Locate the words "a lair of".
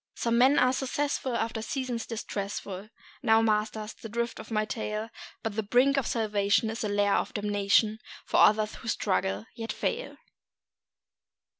6.83-7.35